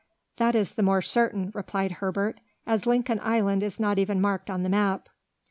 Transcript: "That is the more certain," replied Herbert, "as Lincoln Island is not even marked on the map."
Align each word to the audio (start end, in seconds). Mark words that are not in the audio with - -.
"That 0.37 0.55
is 0.55 0.71
the 0.71 0.81
more 0.81 1.03
certain," 1.03 1.51
replied 1.53 1.91
Herbert, 1.91 2.39
"as 2.65 2.87
Lincoln 2.87 3.19
Island 3.21 3.61
is 3.61 3.79
not 3.79 3.99
even 3.99 4.19
marked 4.19 4.49
on 4.49 4.63
the 4.63 4.69
map." 4.69 5.09